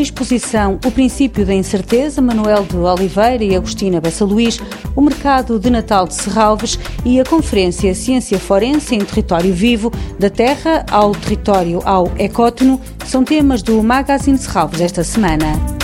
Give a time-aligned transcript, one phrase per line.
[0.00, 4.58] A exposição O Princípio da Incerteza, Manuel de Oliveira e Agostina Bessa Luís,
[4.96, 10.30] o Mercado de Natal de Serralves e a Conferência Ciência Forense em Território Vivo, da
[10.30, 15.79] Terra ao Território ao Ecótono, são temas do Magazine Serralves esta semana.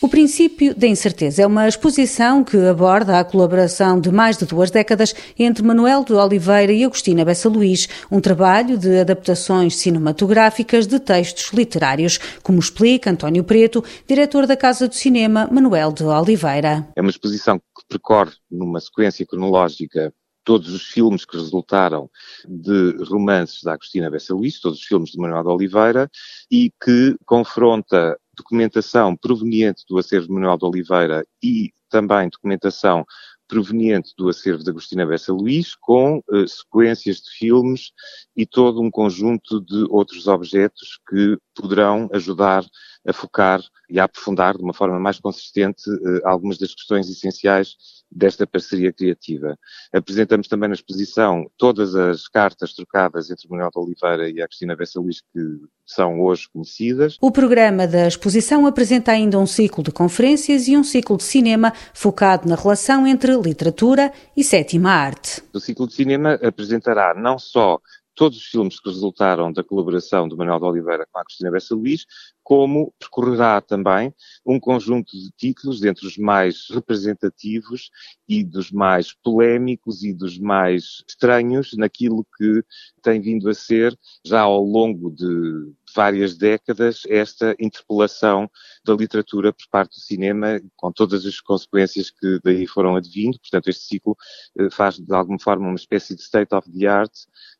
[0.00, 4.70] O princípio da incerteza é uma exposição que aborda a colaboração de mais de duas
[4.70, 11.00] décadas entre Manuel de Oliveira e Agostina Bessa Luís, um trabalho de adaptações cinematográficas de
[11.00, 16.86] textos literários, como explica António Preto, diretor da Casa do Cinema Manuel de Oliveira.
[16.94, 22.08] É uma exposição que percorre numa sequência cronológica todos os filmes que resultaram
[22.48, 26.08] de romances da Agostina Bessa Luís, todos os filmes de Manuel de Oliveira,
[26.48, 33.04] e que confronta documentação proveniente do acervo de Manuel de Oliveira e também documentação
[33.48, 37.92] proveniente do acervo de Agostina Bessa Luís, com uh, sequências de filmes
[38.36, 42.64] e todo um conjunto de outros objetos que poderão ajudar
[43.06, 47.97] a focar e a aprofundar de uma forma mais consistente uh, algumas das questões essenciais
[48.10, 49.58] desta parceria criativa.
[49.92, 54.76] Apresentamos também na exposição todas as cartas trocadas entre Manuel de Oliveira e a Cristina
[54.76, 55.40] Bessa Luís que
[55.84, 57.16] são hoje conhecidas.
[57.20, 61.72] O programa da exposição apresenta ainda um ciclo de conferências e um ciclo de cinema
[61.94, 65.42] focado na relação entre literatura e sétima arte.
[65.52, 67.80] O ciclo de cinema apresentará não só
[68.18, 71.72] todos os filmes que resultaram da colaboração de Manuel de Oliveira com a Cristina Bessa
[71.72, 72.04] Luís,
[72.42, 74.12] como percorrerá também
[74.44, 77.90] um conjunto de títulos entre os mais representativos
[78.28, 82.64] e dos mais polémicos e dos mais estranhos naquilo que
[83.02, 88.50] tem vindo a ser, já ao longo de várias décadas, esta interpelação
[88.84, 93.38] da literatura por parte do cinema, com todas as consequências que daí foram advindo.
[93.38, 94.16] Portanto, este ciclo
[94.58, 97.12] eh, faz de alguma forma uma espécie de state of the art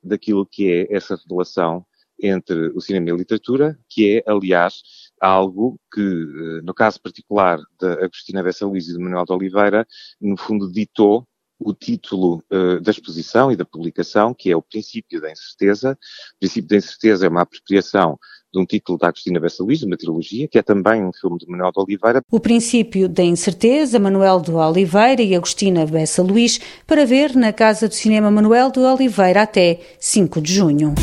[0.02, 1.84] daquilo que é essa relação
[2.20, 4.82] entre o cinema e a literatura, que é, aliás,
[5.20, 9.86] algo que, eh, no caso particular da Agostina Bessa Luís e do Manuel de Oliveira,
[10.20, 11.26] no fundo ditou
[11.58, 15.98] o título uh, da exposição e da publicação, que é o Princípio da Incerteza.
[16.36, 18.18] O Princípio da Incerteza é uma apropriação
[18.52, 21.46] de um título da Agostina Bessa Luís, uma trilogia, que é também um filme de
[21.46, 22.22] Manuel de Oliveira.
[22.30, 27.88] O Princípio da Incerteza, Manuel de Oliveira e Agostina Bessa Luís, para ver na Casa
[27.88, 30.94] do Cinema Manuel de Oliveira até 5 de junho.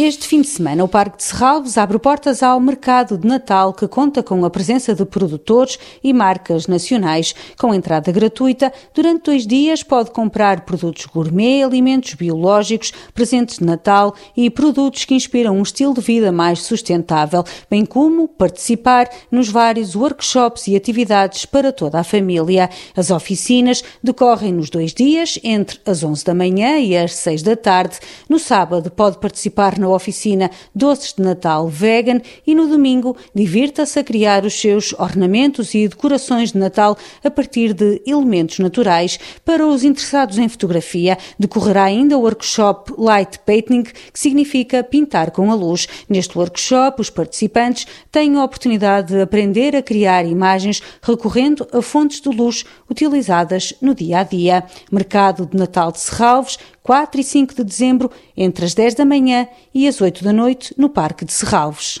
[0.00, 3.88] Este fim de semana, o Parque de Serralves abre portas ao mercado de Natal, que
[3.88, 7.34] conta com a presença de produtores e marcas nacionais.
[7.58, 14.14] Com entrada gratuita, durante dois dias pode comprar produtos gourmet, alimentos biológicos, presentes de Natal
[14.36, 19.96] e produtos que inspiram um estilo de vida mais sustentável, bem como participar nos vários
[19.96, 22.70] workshops e atividades para toda a família.
[22.96, 27.56] As oficinas decorrem nos dois dias, entre as 11 da manhã e as 6 da
[27.56, 27.98] tarde.
[28.28, 34.04] No sábado, pode participar na oficina Doces de Natal Vegan e no domingo divirta-se a
[34.04, 39.18] criar os seus ornamentos e decorações de Natal a partir de elementos naturais.
[39.44, 45.50] Para os interessados em fotografia, decorrerá ainda o workshop Light Painting, que significa pintar com
[45.50, 45.86] a luz.
[46.08, 52.20] Neste workshop, os participantes têm a oportunidade de aprender a criar imagens recorrendo a fontes
[52.20, 54.64] de luz utilizadas no dia a dia.
[54.90, 59.46] Mercado de Natal de Serralves, 4 e 5 de dezembro, entre as 10 da manhã
[59.74, 61.98] e as 8 da noite, no Parque de Serralves.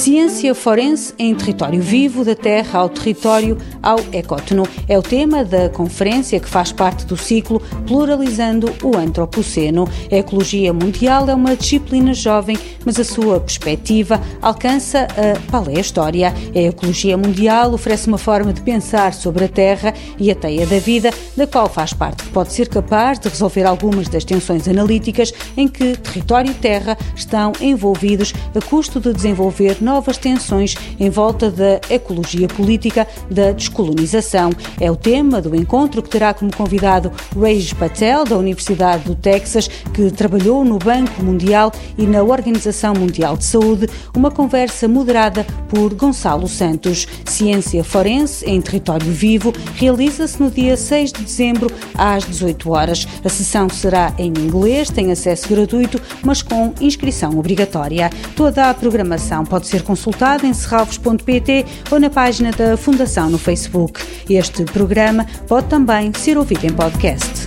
[0.00, 4.66] Ciência forense em território vivo, da terra ao território ao ecótono.
[4.88, 9.86] É o tema da conferência que faz parte do ciclo Pluralizando o Antropoceno.
[10.10, 16.32] A ecologia mundial é uma disciplina jovem, mas a sua perspectiva alcança a paleohistória.
[16.54, 20.78] A ecologia mundial oferece uma forma de pensar sobre a terra e a teia da
[20.78, 25.30] vida, da qual faz parte, que pode ser capaz de resolver algumas das tensões analíticas
[25.58, 31.50] em que território e terra estão envolvidos a custo de desenvolver novas tensões em volta
[31.50, 34.50] da ecologia política da descolonização.
[34.80, 39.66] É o tema do encontro que terá como convidado Raj Patel, da Universidade do Texas,
[39.92, 45.92] que trabalhou no Banco Mundial e na Organização Mundial de Saúde, uma conversa moderada por
[45.94, 47.08] Gonçalo Santos.
[47.24, 53.08] Ciência Forense em Território Vivo realiza-se no dia 6 de dezembro às 18 horas.
[53.24, 58.08] A sessão será em inglês, tem acesso gratuito, mas com inscrição obrigatória.
[58.36, 63.38] Toda a programação pode ser ser consultado em serralvos.pt ou na página da Fundação no
[63.38, 64.00] Facebook.
[64.28, 67.39] Este programa pode também ser ouvido em podcast.